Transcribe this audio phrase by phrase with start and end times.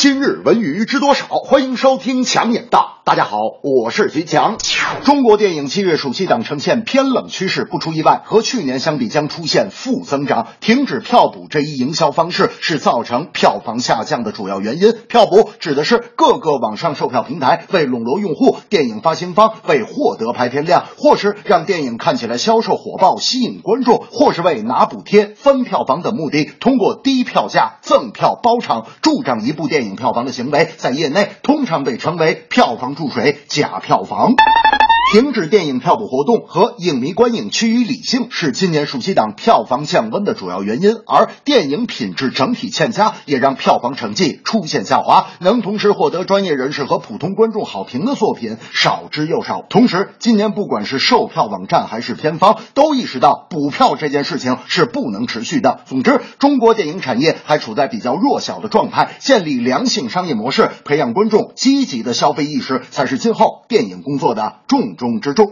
[0.00, 1.26] 今日文娱知多少？
[1.26, 2.98] 欢迎收听强眼道。
[3.02, 4.56] 大家好，我是徐强。
[5.02, 10.48] 中国电影七月暑期档呈现偏冷趋势，不出意外，和去年相比将出现负增长。
[10.60, 14.94] 停止票补这一营销方式是造成票房下降的主要原因。
[15.08, 34.34] 票补指的是各个网上售票平台为笼络用户，电影发行方为获得排片量，或是让电影看起来销售火爆、吸引观众，或是为拿补贴、分票房等目的，通过低票价、赠票、包场助长一部电影票房的行为，在业内通常被称为票房注水、假票房。
[35.10, 45.28] 停止电影票补活动和影迷观影趋于理性是今年暑期档票房降温的主要原因，而电影品质整体欠佳也让票房成绩出现下滑。
[45.40, 49.64] 能同时获得专业人士和普通观众好评的作品少之又少。
[49.70, 55.80] 同时，今年不管是售票网站还是片方都意识到补票这件事情是不能持续的。
[55.86, 64.96] 总之，中国电影产业还处在比较弱小的状态，建立良性商业模式，培养观众积极的消费意识，才是今后电影工作的重。
[64.98, 65.50] 中之重，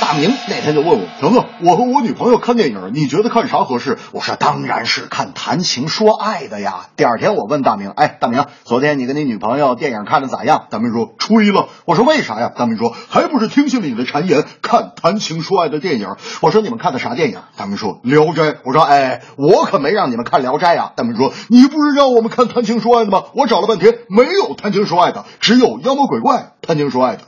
[0.00, 3.98] 大明那天就问我，腾腾，我和我女朋友看电影，你觉得看啥合适？
[4.12, 6.86] 我说当然是看谈情说爱的呀。
[6.94, 10.66] 第二天我问大明，哎，大明，昨天你跟你女朋友电影看的咋样？
[10.70, 11.68] 大明说吹了。
[11.86, 12.52] 我说为啥呀？
[12.54, 16.08] 大明说还不是听信了你的谗言，看谈情说爱的电影。
[16.42, 17.38] 我说你们看的啥电影？
[17.56, 18.56] 大明说聊斋。
[18.64, 20.92] 我说哎，我可没让你们看聊斋啊。
[20.94, 23.22] 大明说你不是让我们看谈情说爱的吗？
[23.34, 27.22] 我找了半天没有谈情说爱的，只有妖魔鬼怪谈情说爱的。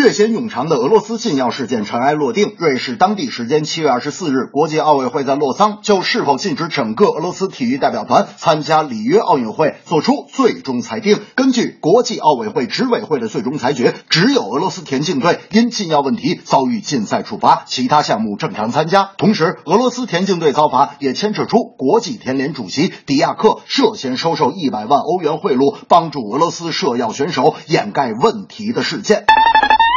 [0.00, 2.54] 略显冗长的俄罗斯禁药事件尘埃落定。
[2.56, 11.18] 瑞士当地时间七月二十四日，国际奥委会在洛桑就是否禁止整个俄罗斯体育代表团参加里约奥运会作出最终裁定。
[11.34, 19.10] 根据国际奥委会执委会的最终裁决，只有俄罗斯田径队因禁药问题遭遇禁赛处罚，其他项目正常参加。
[19.18, 29.26] 同时，俄罗斯田径队遭罚也牵扯出国际田联主席迪亚克涉嫌收受一百万欧元贿赂，帮助俄罗斯涉药选手掩盖问题的事件。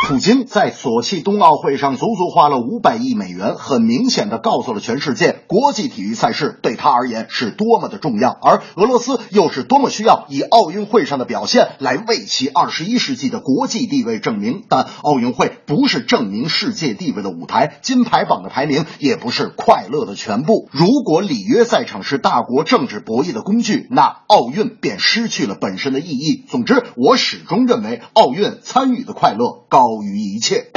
[0.06, 14.64] 普京在索契冬奥会上足足花了五百亿美元，很明显的告诉了全世界，国际体育赛事对他而言是多么的重要，而俄罗斯又是多么需要以奥运会上的表现来为其二十一世纪的国际地位证明。
[14.68, 20.68] 但奥运会不是证明世界地位的舞台，金牌榜的排名也不是快乐的全部。
[20.74, 26.44] 如果里约赛场是大国政治博弈的工具，那奥运便失去了本身的意义。
[26.50, 29.93] 总之，我始终认为奥运参与的快乐高。
[29.94, 30.72] 高于一切，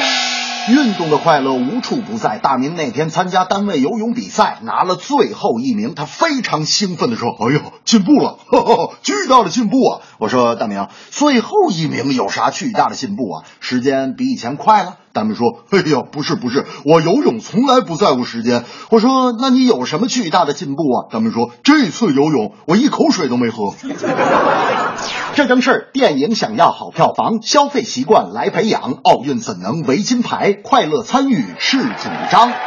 [0.69, 2.37] 运动的快乐无处不在。
[2.37, 8.39] 大明那天参加单位游泳比赛，拿了最后一名，他非常兴奋地说：“哎呦，进步了，
[9.03, 13.45] 巨大的进步啊！”我说：“大明，最后一名有啥巨大的进步啊？
[13.61, 23.73] 时间比以前快了。”大明说：“哎呀，不是不是，我游泳从来不在乎时间。”我说：“那你有什么巨大的进步啊？”大明说：“这次游泳我一口水都没喝。”
[25.35, 28.99] 这正是电影想要好票房，消费习惯来培养。
[29.05, 30.53] 奥运怎能为金牌？
[30.53, 32.53] 快乐参与是主张。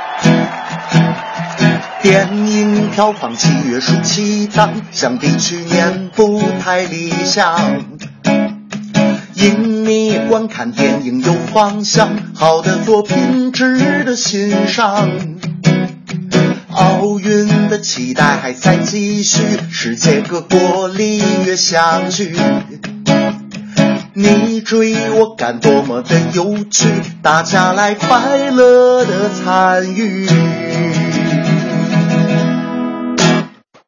[2.02, 7.60] 电影票房七月十七档，相比去年不太理想。
[9.36, 9.79] 影
[10.30, 15.10] 观看电影有方向，好的作品值得欣赏。
[16.72, 19.42] 奥运的期待还在继续，
[19.72, 22.38] 世界各国里约相聚，
[24.14, 26.88] 你追我赶多么的有趣，
[27.24, 30.30] 大家来快乐的参与。